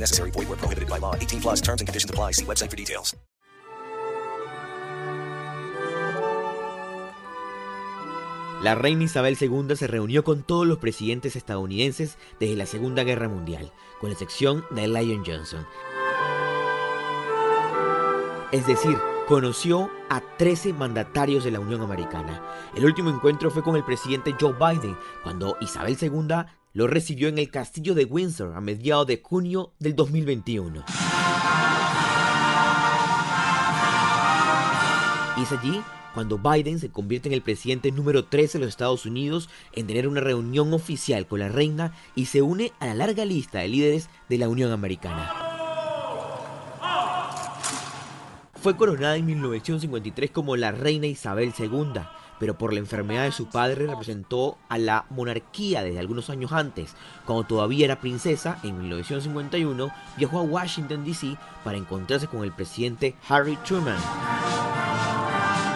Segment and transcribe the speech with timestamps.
[0.00, 0.30] Necessary.
[0.30, 1.14] Void prohibited by law.
[1.14, 2.32] 18 plus terms and conditions apply.
[2.32, 3.14] See website for details.
[8.62, 13.28] La reina Isabel II se reunió con todos los presidentes estadounidenses desde la Segunda Guerra
[13.28, 13.70] Mundial,
[14.00, 15.64] con excepción de Lyndon Johnson.
[18.50, 18.98] Es decir,
[19.28, 22.42] conoció a 13 mandatarios de la Unión Americana.
[22.74, 26.46] El último encuentro fue con el presidente Joe Biden, cuando Isabel II
[26.78, 30.84] lo recibió en el castillo de Windsor a mediados de junio del 2021.
[35.36, 35.82] Y es allí
[36.14, 40.06] cuando Biden se convierte en el presidente número 13 de los Estados Unidos en tener
[40.06, 44.08] una reunión oficial con la reina y se une a la larga lista de líderes
[44.28, 45.32] de la Unión Americana.
[48.54, 52.02] Fue coronada en 1953 como la reina Isabel II,
[52.38, 56.94] pero por la enfermedad de su padre representó a la monarquía desde algunos años antes.
[57.24, 61.36] Cuando todavía era princesa, en 1951 viajó a Washington, D.C.
[61.64, 63.98] para encontrarse con el presidente Harry Truman.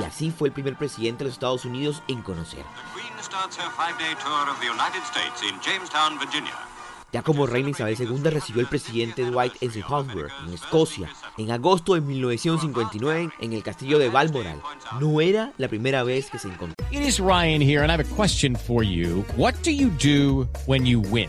[0.00, 2.64] Y así fue el primer presidente de los Estados Unidos en conocer.
[7.12, 12.00] Ya como reina Isabel II recibió el presidente Dwight Eisenhower en Escocia en agosto de
[12.00, 14.60] 1959 en el castillo de Balmoral.
[15.00, 16.74] No era la primera vez que se encontró.
[16.90, 19.24] It is Ryan here and I have a question for you.
[19.36, 21.28] What do you do when you win?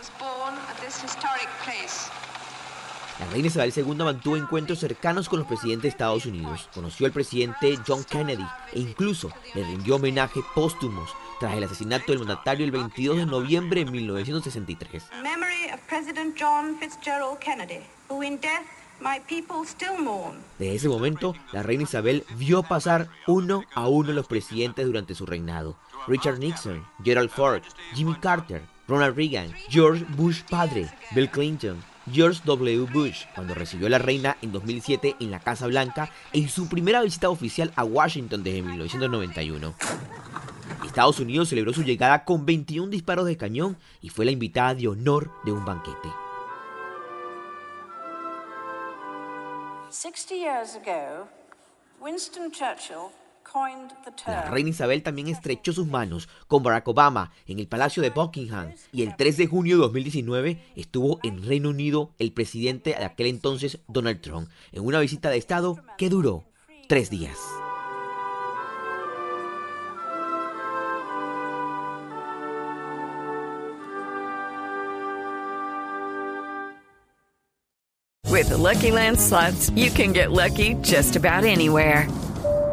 [3.19, 7.11] La reina Isabel II mantuvo encuentros cercanos con los presidentes de Estados Unidos, conoció al
[7.11, 12.71] presidente John Kennedy e incluso le rindió homenaje póstumos tras el asesinato del mandatario el
[12.71, 15.03] 22 de noviembre de 1963.
[20.57, 25.25] Desde ese momento, la reina Isabel vio pasar uno a uno los presidentes durante su
[25.25, 25.75] reinado.
[26.07, 27.61] Richard Nixon, Gerald Ford,
[27.93, 31.81] Jimmy Carter, Ronald Reagan, George Bush padre, Bill Clinton,
[32.11, 32.87] George W.
[32.91, 37.01] Bush, cuando recibió a la reina en 2007 en la Casa Blanca en su primera
[37.01, 39.73] visita oficial a Washington desde 1991.
[40.85, 44.87] Estados Unidos celebró su llegada con 21 disparos de cañón y fue la invitada de
[44.87, 46.09] honor de un banquete.
[49.89, 51.27] 60 years ago,
[51.99, 53.11] Winston Churchill
[54.27, 58.73] la reina Isabel también estrechó sus manos con Barack Obama en el Palacio de Buckingham
[58.91, 63.27] y el 3 de junio de 2019 estuvo en Reino Unido el presidente de aquel
[63.27, 66.45] entonces Donald Trump en una visita de Estado que duró
[66.87, 67.37] tres días.
[78.31, 82.07] With the Lucky Land slots, you can get lucky just about anywhere.